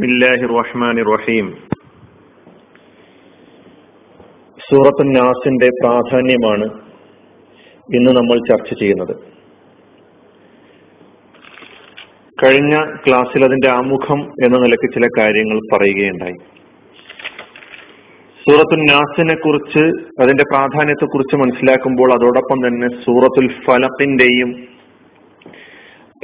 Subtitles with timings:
[0.00, 0.44] ബിസ്മില്ലാഹി
[1.06, 1.46] റഹീം
[4.66, 6.66] സൂറത്തു നാസിന്റെ പ്രാധാന്യമാണ്
[7.96, 9.12] ഇന്ന് നമ്മൾ ചർച്ച ചെയ്യുന്നത്.
[12.44, 12.74] കഴിഞ്ഞ
[13.06, 16.38] ക്ലാസ്സിൽ അതിന്റെ ആമുഖം എന്ന നിലയ്ക്ക് ചില കാര്യങ്ങൾ പറയുകയുണ്ടായി.
[18.44, 19.84] സൂറത്തു നാസിനെ കുറിച്ച്
[20.22, 24.52] അതിന്റെ പ്രാധാന്യത്തെ കുറിച്ച് മനസ്സിലാക്കുമ്പോൾ അതോടൊപ്പം തന്നെ സൂറത്തുൽ ഫലത്തിന്റെയും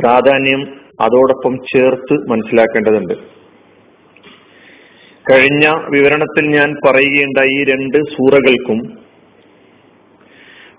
[0.01, 0.63] പ്രാധാന്യം
[1.01, 3.46] അതോടൊപ്പം ചേർത്ത് മനസ്സിലാക്കേണ്ടതുണ്ട്.
[5.31, 8.79] കഴിഞ്ഞ വിവരണത്തിൽ ഞാൻ പറയുകയുണ്ടായി ഈ രണ്ട് സൂറകൾക്കും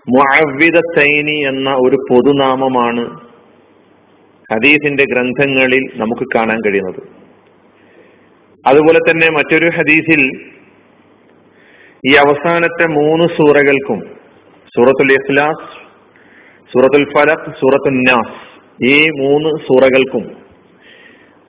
[0.09, 3.03] മുഅവ്വിദ സൈനി എന്ന ഒരു പൊതുനാമമാണ്
[4.53, 7.01] ഹദീസിന്റെ ഗ്രന്ഥങ്ങളിൽ നമുക്ക് കാണാൻ കഴിയുന്നത്.
[8.65, 10.21] അതുപോലെ തന്നെ മറ്റൊരു ഹദീസിൽ
[12.07, 13.99] ഈ അവസാനത്തെ മൂന്ന് സൂറകൾക്കും
[14.75, 15.67] സൂറത്തുൽ ഇഖ്ലാസ്
[16.73, 18.39] സൂറത്തുൽ ഫലഖ് സൂറത്തുൽ നാസ്
[18.85, 20.46] ഈ മൂന്ന് സൂറകൾക്കും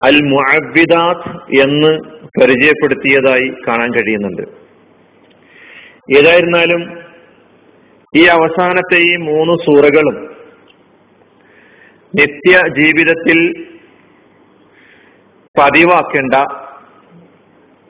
[0.04, 1.98] അൽ മുഅബിദാത്ത് എന്ന്
[2.40, 4.42] പരിചയപ്പെടുത്തിയതായി കാണാൻ കഴിയുന്നുണ്ട്.
[6.18, 6.98] ഏതായിരുന്നാലും
[8.16, 10.28] ഈ അവസാനത്തെ ഈ മൂന്ന് സൂറകളും
[12.14, 13.64] നിത്യ ജീവിതത്തിൽ
[15.60, 16.34] പതിവാക്കേണ്ട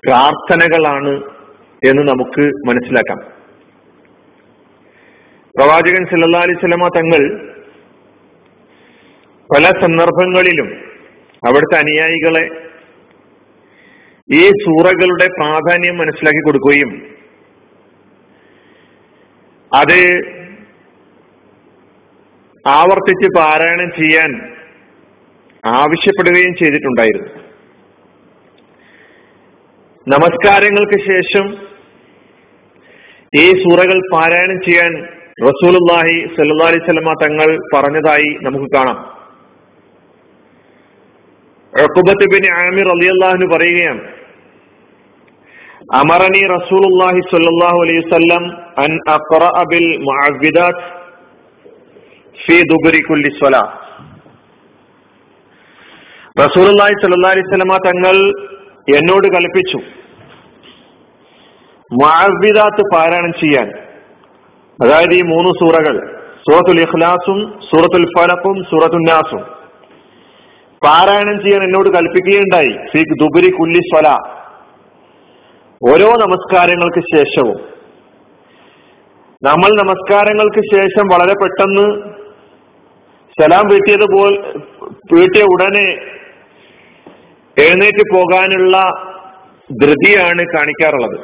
[0.08, 1.22] പ്രാർത്ഥനകളാണ്
[1.88, 3.18] എന്ന് നമുക്ക് മനസ്സിലാക്കാം.
[5.58, 7.48] പ്രവാചകൻ സല്ലാ വസല്ലമ തങ്ങൾ
[9.54, 10.87] പല സന്ദർഭങ്ങളിലും
[11.46, 12.44] അവിടുത്തെ അനുയായികളെ
[14.28, 16.90] ഈ സൂറകളുടെ പ്രാധാന്യം മനസ്സിലാക്കി കൊടുക്കുകയും
[19.72, 20.00] അത്
[22.64, 24.30] ആവർത്തിച്ച് പാരായണം ചെയ്യാൻ
[25.64, 27.30] ആവശ്യപ്പെടുകയും ചെയ്തിട്ടുണ്ടായിരുന്നു.
[30.06, 31.46] നമസ്കാരങ്ങൾക്ക് ശേഷം
[33.42, 34.92] ഈ സൂറകൾ പാരായണം ചെയ്യാൻ
[35.48, 36.84] റസൂലുല്ലാഹി സല്ലാ അലൈഹി
[37.24, 39.17] തങ്ങൾ പറഞ്ഞതായി നമുക്ക് കാണാം.
[41.84, 44.02] ഉഖബത്ത് ബിൻ ആമിർ റളിയല്ലാഹു പറയുകയാണ്
[45.98, 48.42] അമറനി റസൂലുള്ളാഹി സ്വല്ലല്ലാഹു അലൈഹി വസല്ലം
[48.84, 50.84] അൻ അഖറഅ ബിൽ മുഅവ്വിദാത്ത്
[52.36, 53.62] ഫീ ദുബരി കുല്ലി സ്വലാ.
[56.36, 58.16] റസൂലുള്ളാഹി സ്വല്ലല്ലാഹു അലൈഹി വസല്ലമ തങ്ങൾ
[58.98, 59.78] എന്നോട് കൽപ്പിച്ചു
[61.90, 63.68] മുഅവ്വിദാത്ത് പാരായണം ചെയ്യാൻ.
[64.78, 65.96] അതായത് ഈ മൂന്ന് സൂറകൾ
[66.46, 67.38] സൂറത്തുൽ ഇഖ്ലാസും
[67.70, 69.42] സൂറത്തുൽ ഫലഖും സൂറത്തുൽ നാസും.
[70.84, 72.68] പാരായണം ചെയ്യാൻ എന്നോട് കൽപ്പിക്കുകയുണ്ടായി.
[72.68, 74.08] സീഖ് ദുബരി കുല്ലി സ്വല.
[75.90, 77.56] ഓരോ നമസ്കാരങ്ങൾക്ക് ശേഷവും.
[79.42, 81.84] നമ്മൾ നമസ്കാരങ്ങൾക്ക് ശേഷം വളരെ പെട്ടെന്ന്
[83.40, 84.32] സലാം വീട്ടിയത് പോൽ
[85.12, 85.88] വീട്ടിയ ഉടനെ
[87.64, 88.76] എഴുന്നേറ്റ് പോകാനുള്ള
[89.82, 91.18] ധൃതിയാണ് കാണിക്കാറുള്ളത്.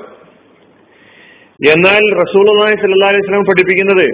[1.72, 4.06] എന്നാൽ റസൂൾ സല്ലാ അലൈഹി സ്വലം പഠിപ്പിക്കുന്നത്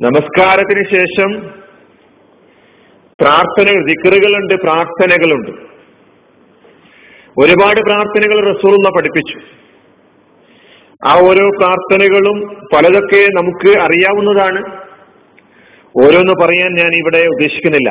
[0.00, 1.63] നമസ്കാരത്തിന് ശേഷം
[3.20, 5.50] പ്രാർത്ഥനകൾ ദിക്കറുകളുണ്ട് പ്രാർത്ഥനകളുണ്ട്.
[7.38, 9.38] ഒരുപാട് പ്രാർത്ഥനകൾ റസൂലുള്ള പഠിപ്പിച്ചു.
[11.08, 14.84] ആ ഓരോ പ്രാർത്ഥനകളും പലതൊക്കെ നമുക്ക് അറിയാവുന്നതാണ്.
[16.02, 17.90] ഓരോന്ന് പറയാൻ ഞാൻ ഇവിടെ ഉദ്ദേശിക്കുന്നില്ല.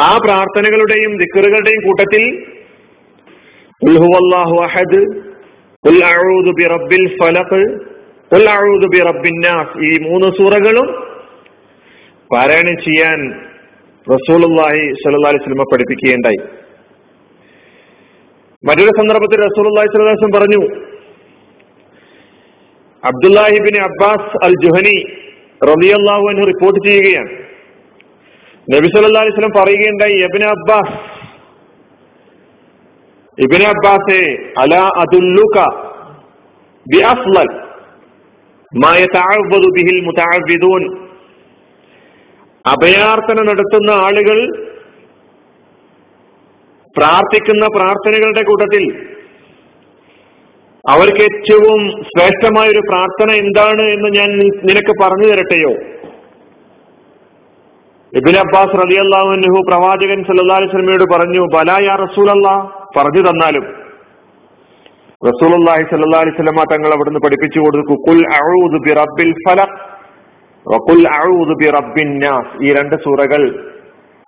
[0.00, 2.46] ആ പ്രാർത്ഥനകളുടെയും ദിക്കറുകളുടെയും കൂട്ടത്തിൽ
[4.62, 5.32] അഹദ്
[9.82, 11.12] ഈ മൂന്ന് സൂറകളും
[12.34, 13.51] പാരായണം ചെയ്യാൻ
[14.06, 14.82] സ്വല്ലല്ലാഹി
[15.30, 16.40] അലൈഹി വസല്ലം പഠിപ്പിക്കുകയുണ്ടായി.
[18.68, 20.62] മറ്റൊരു സന്ദർഭത്തിൽ സ്വല്ലല്ലാഹി അലൈഹി പറഞ്ഞു
[23.02, 24.96] അബ്ദുല്ലാഹിബിൻ അബ്ബാസ് അൽ ജുഹനി
[25.70, 27.30] റളിയല്ലാഹു എന്ന് റിപ്പോർട്ട് ചെയ്യുകയാണ്.
[28.74, 30.96] നബി സല്ലല്ലാഹു അലൈഹി വസല്ലം പറയുകയുണ്ടായി ഇബ്നു അബ്ബാസ്
[33.38, 34.22] ഇബിൻ അബ്ബാസെ
[34.62, 34.84] അലാ
[36.86, 37.50] ബി അഫ്ലൽ
[39.78, 40.82] ബിഹിൽ മുതഅവ്വിദൂൻ.
[42.64, 44.38] അഭയാർത്ഥന നടത്തുന്ന ആളുകൾ
[46.96, 48.84] പ്രാർത്ഥിക്കുന്ന പ്രാർത്ഥനകളുടെ കൂട്ടത്തിൽ
[50.84, 54.30] അവർക്ക് ഏറ്റവും ശ്രേഷ്ഠമായ ഒരു പ്രാർത്ഥന എന്താണ് എന്ന് ഞാൻ
[54.64, 55.72] നിനക്ക് പറഞ്ഞു തരട്ടെയോ?
[58.12, 61.86] ഇബിൻ അബ്ബാസ് റലി അള്ളാഹു പ്രവാചകൻ സല്ലാ സ്വലമിയോട് പറഞ്ഞു ബലായ
[62.30, 62.54] അല്ലാ
[62.96, 63.66] പറഞ്ഞു തന്നാലും
[65.22, 69.28] റസൂൽ അള്ളാഹി സല്ലാ അലിസ്ലമ തങ്ങൾ അവിടുന്ന് പഠിപ്പിച്ചു കൊടുത്തു കുൽ ഫലഖ് വഖുൽ അഊദു ബി റബ്ബിൻ
[72.24, 72.64] നാസ്.
[72.64, 73.72] ഈ രണ്ട് സൂറകൾ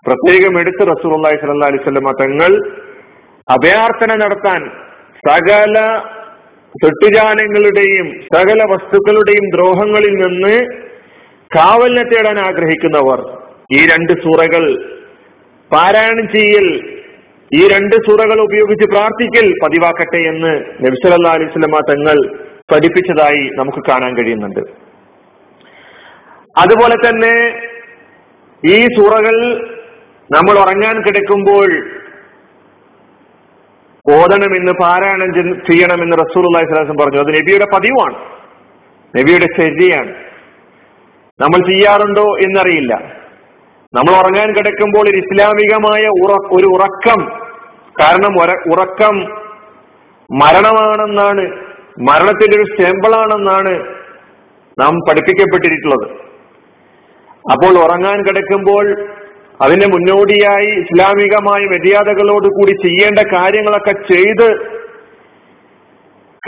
[0.07, 2.71] പ്രത്യേകം എടുത്ത് റസൂലുള്ളാഹി സ്വല്ലല്ലാഹി അലൈഹി വസല്ലമ തങ്ങൾ
[3.51, 4.71] അഭയാർത്ഥന നടത്താൻ
[5.29, 5.99] സകല
[6.85, 10.65] തെട്ടുജാനങ്ങളുടെയും സകല വസ്തുക്കളുടെയും ദ്രോഹങ്ങളിൽ നിന്ന്
[11.57, 13.21] കാവലിനെ തേടാൻ ആഗ്രഹിക്കുന്നവർ
[13.73, 14.95] ഈ രണ്ട് സൂറകൾ.
[15.73, 16.99] പാരായണം ചെയ്യൽ.
[17.55, 21.51] ഈ രണ്ട് സൂറകൾ ഉപയോഗിച്ച് പ്രാർത്ഥിക്കൽ പതിവാക്കട്ടെ എന്ന് നബിസ്വല്ലാ അലൈഹി
[21.95, 22.37] തങ്ങൾ
[22.73, 24.84] പഠിപ്പിച്ചതായി നമുക്ക് കാണാൻ കഴിയുന്നുണ്ട്.
[26.59, 27.35] അതുപോലെ തന്നെ
[28.67, 29.37] ഈ സൂറകൾ
[30.33, 31.71] നമ്മൾ ഉറങ്ങാൻ കിടക്കുമ്പോൾ
[34.13, 35.35] ഓതണമെന്ന് പാരായണം
[35.67, 37.19] ചെയ്യണമെന്ന് റസൂൽ അള്ളാഹി സ്വലാസം പറഞ്ഞു.
[37.19, 38.17] അത് നബിയുടെ പതിവാണ്.
[39.19, 40.15] നബിയുടെ ശരിയാണ്
[41.41, 42.95] നമ്മൾ ചെയ്യാറുണ്ടോ എന്നറിയില്ല.
[43.95, 46.03] നമ്മൾ ഉറങ്ങാൻ കിടക്കുമ്പോൾ ഒരു ഇസ്ലാമികമായ
[46.57, 47.21] ഒരു ഉറക്കം
[48.01, 48.39] കാരണം
[48.73, 49.17] ഉറക്കം
[50.31, 51.45] മരണമാണെന്നാണ്
[52.11, 53.73] മരണത്തിന്റെ ഒരു സ്റ്റെമ്പിളാണെന്നാണ്
[54.81, 56.34] നാം പഠിപ്പിക്കപ്പെട്ടിട്ടുള്ളത്.
[57.53, 59.07] അപ്പോൾ ഉറങ്ങാൻ കിടക്കുമ്പോൾ
[59.63, 64.75] അതിന് മുന്നോടിയായി ഇസ്ലാമികമായ മര്യാദകളോട് കൂടി ചെയ്യേണ്ട കാര്യങ്ങളൊക്കെ ചെയ്ത്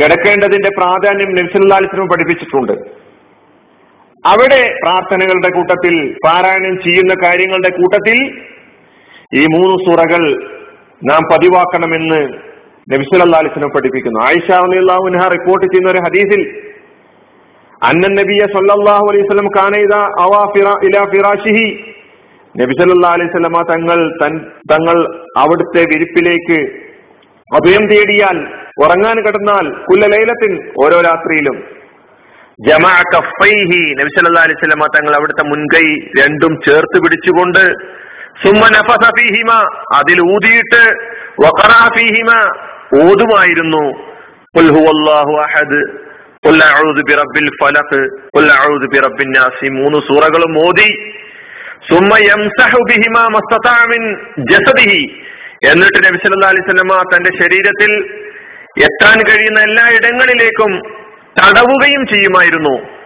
[0.00, 2.72] കിടക്കേണ്ടതിന്റെ പ്രാധാന്യം നബ്സല്ലാസ്ലം പഠിപ്പിച്ചിട്ടുണ്ട്.
[4.26, 8.18] അവിടെ പ്രാർത്ഥനകളുടെ കൂട്ടത്തിൽ പാരായണം ചെയ്യുന്ന കാര്യങ്ങളുടെ കൂട്ടത്തിൽ
[9.40, 10.48] ഈ മൂന്ന് സൂറകൾ
[11.04, 12.20] നാം പതിവാക്കണമെന്ന്
[12.94, 14.20] നബിസുല്ലാ അലിസ്ലം പഠിപ്പിക്കുന്നു.
[14.20, 16.66] ആയിഷ അലിഹ റിപ്പോർട്ട് ചെയ്യുന്ന ഒരു ഹദീസിൽ
[17.82, 21.66] അലൈഹി വസല്ലം കാന ഇദാ അവా ഫിറാ- ഇലാ ഫിറാശിഹി
[22.54, 23.98] നബി സല്ലല്ലാഹു അലൈഹി വസല്ലമ തങ്ങൾ
[24.66, 24.96] തങ്ങൾ
[25.36, 26.58] അവിടുത്തെ വിരിപ്പിലേക്ക്
[27.50, 28.38] അഭയം തേടിയാൽ
[28.76, 31.56] ഉറങ്ങാൻ കിടന്നാൽ കുല്ല ലൈലത്തിൻ ഓരോ രാത്രിയിലും.
[32.58, 35.86] ജമാ കഫൈഹി നബി സല്ലല്ലാഹു അലൈഹി വസല്ലമ തങ്ങൾ അവിടുത്തെ മുൻകൈ
[36.20, 37.62] രണ്ടും ചേർത്ത് പിടിച്ചുകൊണ്ട്
[38.42, 39.50] സുമ്മ നഫസ ഫീഹിമ
[39.94, 40.82] അതിൽ ഊതിയിട്ട്
[41.40, 42.30] വഖറഅ ഫീഹിമ
[43.02, 43.84] ഓതുമായിരുന്നു.
[45.42, 45.80] അഹദ്.
[49.68, 51.12] മൂന്ന് സൂറകളും ഓതി.
[55.70, 57.92] എന്നിട്ട് നബി സല്ലാ അലൈഹി വസല്ലമ തന്റെ ശരീരത്തിൽ
[58.78, 60.82] എത്താൻ കഴിയുന്ന എല്ലാ ഇടങ്ങളിലേക്കും
[61.38, 62.96] തടവുകയും ചെയ്യുമായിരുന്നു.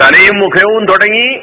[0.00, 1.42] തലയും മുഖവും തുടങ്ങി.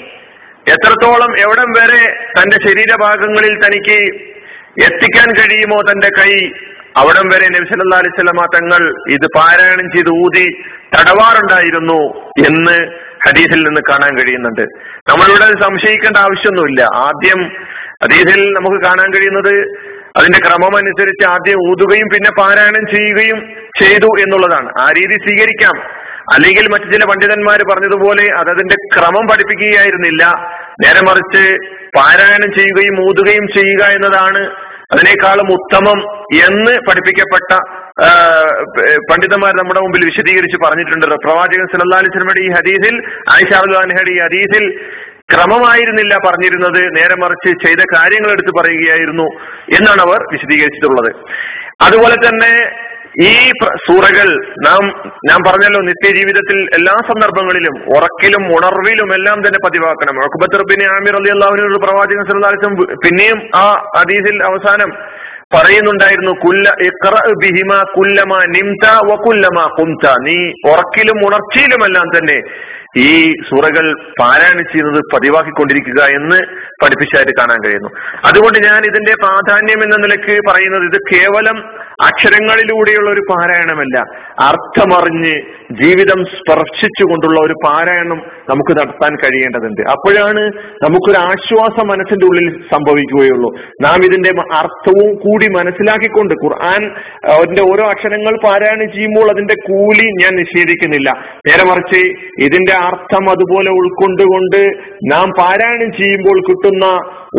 [0.70, 4.16] എത്രത്തോളം എവിടം വരെ തന്റെ ശരീരഭാഗങ്ങളിൽ തനിക്ക്
[4.84, 6.50] എത്തിക്കാൻ കഴിയുമോ തന്റെ കൈ
[6.98, 10.64] അവിടം വരെ നബി സല്ലല്ലാഹു അലൈഹി വസല്ലമ തങ്ങൾ ഇത് പാരായണം ചെയ്ത് ഊതി
[10.96, 12.00] തടവാറുണ്ടായിരുന്നു
[12.48, 12.92] എന്ന്
[13.28, 14.62] ഹദീസിൽ നിന്ന് കാണാൻ കഴിയുന്നുണ്ട്.
[15.10, 16.82] നമ്മളിവിടെ സംശയിക്കേണ്ട ആവശ്യമൊന്നുമില്ല.
[16.82, 17.42] ആദ്യം
[18.04, 19.56] ഹദീസിൽ നമുക്ക് കാണാൻ കഴിയുന്നത്
[20.18, 23.40] അതിന്റെ ക്രമം അനുസരിച്ച് ആദ്യം ഊതുകയും പിന്നെ പാരായണം ചെയ്യുകയും
[23.82, 24.70] ചെയ്തു എന്നുള്ളതാണ്.
[24.80, 26.02] ആ രീതി സ്വീകരിക്കാം.
[26.34, 30.26] അല്ലെങ്കിൽ മറ്റു ചില പണ്ഡിതന്മാർ പറഞ്ഞതുപോലെ അതതിന്റെ ക്രമം പഠിപ്പിക്കുകയായിരുന്നില്ല.
[30.84, 31.58] നേരെ മറിച്ച്
[31.98, 36.00] പാരായണം ചെയ്യുകയും ഊതുകയും ചെയ്യുക എന്നതാണ് അതിനേക്കാളും ഉത്തമം
[36.48, 37.52] എന്ന് പഠിപ്പിക്കപ്പെട്ട
[39.10, 41.16] പണ്ഡിതന്മാർ നമ്മുടെ മുമ്പിൽ വിശദീകരിച്ച് പറഞ്ഞിട്ടുണ്ട്.
[41.26, 42.96] പ്രവാചകൻ സല്ലല്ലാഹു അലൈഹി വസല്ലമയുടെ ഈ ഹദീസിൽ
[43.36, 43.52] ആയിഷ
[43.84, 44.66] അൻഹയുടെ ഈ ഹദീസിൽ
[45.34, 46.80] ക്രമമായിരുന്നില്ല പറഞ്ഞിരുന്നത്.
[46.98, 49.28] നേരെ മറിച്ച് ചെയ്ത കാര്യങ്ങൾ എടുത്തു പറയുകയായിരുന്നു
[49.78, 51.12] എന്നാണ് അവർ വിശദീകരിച്ചിട്ടുള്ളത്.
[51.88, 52.54] അതുപോലെ തന്നെ
[53.20, 53.52] ഈ
[53.88, 54.28] സൂറകൾ
[54.66, 54.84] നാം
[55.30, 60.20] ഞാൻ പറഞ്ഞല്ലോ നിത്യജീവിതത്തിൽ എല്ലാ സന്ദർഭങ്ങളിലും ഉറക്കിലും ഉണർവിലും എല്ലാം തന്നെ പതിവാക്കണം.
[60.26, 62.30] ഒക്കുബത്തുറബിനെ ആമിർ അലി അള്ളാഹുനോട് പ്രവാചകൻ
[62.96, 63.66] പിന്നെയും ആ
[63.98, 64.92] ഹദീസിൽ അവസാനം
[65.56, 66.76] പറയുന്നുണ്ടായിരുന്നു കുല്ല
[67.42, 70.10] ബിഹിമ കുല്ലമ നിംത വ കുല്ലമ കുംത.
[70.28, 70.38] നീ
[70.72, 72.42] ഉറക്കിലും ഉണർച്ചയിലുമെല്ലാം തന്നെ
[72.98, 73.86] ഈ സൂറകൾ
[74.20, 76.40] പാരായണം ചെയ്യുന്നത് പതിവാക്കിക്കൊണ്ടിരിക്കുക എന്ന്
[76.84, 77.90] പഠിപ്പിച്ചായിട്ട് കാണാൻ കഴിയുന്നു.
[78.26, 81.58] അതുകൊണ്ട് ഞാൻ ഇതിന്റെ പ്രാധാന്യം എന്ന നിലയ്ക്ക് പറയുന്നത് ഇത് കേവലം
[82.02, 83.98] അക്ഷരങ്ങളിലൂടെയുള്ള ഒരു പാരായണമല്ല.
[84.40, 85.36] അർത്ഥമറിഞ്ഞ്
[85.84, 88.20] ജീവിതം സ്പർശിച്ചുകൊണ്ടുള്ള ഒരു പാരായണം
[88.50, 89.82] നമുക്ക് നടത്താൻ കഴിയേണ്ടതുണ്ട്.
[89.82, 90.44] അപ്പോഴാണ്
[90.84, 93.50] നമുക്കൊരു ആശ്വാസം മനസ്സിന്റെ ഉള്ളിൽ സംഭവിക്കുകയുള്ളൂ.
[93.82, 96.92] നാം ഇതിന്റെ അർത്ഥവും കൂടി മനസ്സിലാക്കിക്കൊണ്ട് ഖുർആൻ
[97.32, 101.10] അതിന്റെ ഓരോ അക്ഷരങ്ങൾ പാരായണം ചെയ്യുമ്പോൾ അതിന്റെ കൂലി ഞാൻ നിഷേധിക്കുന്നില്ല.
[101.48, 102.10] നേരെ മറിച്ച്
[102.40, 104.72] ഇതിന്റെ അർത്ഥം അതുപോലെ ഉൾക്കൊണ്ടുകൊണ്ട്
[105.12, 106.86] നാം പാരായണം ചെയ്യുമ്പോൾ കിട്ടുന്ന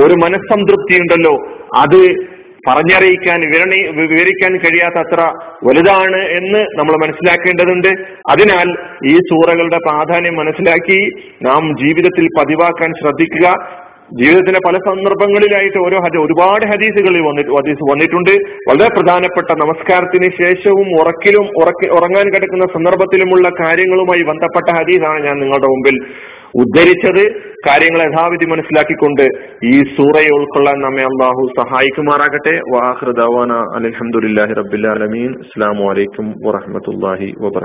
[0.05, 1.49] ഒരു മനസ്സംതൃപ്തി ഉണ്ടല്ലോ.
[1.77, 2.33] അത്
[2.69, 5.21] പറഞ്ഞറിയിക്കാൻ വിവരണി വിവരിക്കാൻ കഴിയാത്ത അത്ര
[5.65, 7.89] വലുതാണ് എന്ന് നമ്മൾ മനസ്സിലാക്കേണ്ടതുണ്ട്.
[8.31, 8.75] അതിനാൽ
[9.06, 13.81] ഈ സൂറകളുടെ പ്രാധാന്യം മനസ്സിലാക്കി നാം ജീവിതത്തിൽ പതിവാക്കാൻ ശ്രദ്ധിക്കുക.
[14.21, 18.31] ജീവിതത്തിന്റെ പല സന്ദർഭങ്ങളിലായിട്ട് ഓരോ ഹദ ഒരുപാട് ഹദീസുകളിൽ വന്നിട്ട് ഹദീസ് വന്നിട്ടുണ്ട്.
[18.69, 25.97] വളരെ പ്രധാനപ്പെട്ട നമസ്കാരത്തിന് ശേഷവും ഉറക്കിലും ഉറക്കി ഉറങ്ങാൻ കിടക്കുന്ന സന്ദർഭത്തിലുമുള്ള കാര്യങ്ങളുമായി ബന്ധപ്പെട്ട ഹദീസാണ് ഞാൻ നിങ്ങളുടെ മുമ്പിൽ
[26.55, 27.53] ഉദ്ധരിച്ചത്.
[27.69, 29.23] കാര്യങ്ങൾ യഥാവിധി മനസ്സിലാക്കിക്കൊണ്ട്
[29.65, 32.61] ഈ സൂറയെ ഉൾക്കൊള്ളാൻ നമ്മെ അള്ളാഹു സഹായിക്കുമാറാകട്ടെ.
[32.73, 37.61] വാഹൃദാന അലഹമുല്ലാഹി അലമീൻ അസ്സാം വലൈക്കും വാഹമത്തല്ലാഹി വബർക്കാത്തു